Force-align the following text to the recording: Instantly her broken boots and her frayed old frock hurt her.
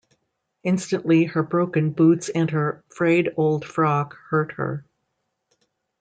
Instantly 0.63 1.25
her 1.25 1.43
broken 1.43 1.91
boots 1.91 2.27
and 2.29 2.49
her 2.49 2.83
frayed 2.89 3.35
old 3.37 3.63
frock 3.63 4.17
hurt 4.31 4.53
her. 4.53 4.83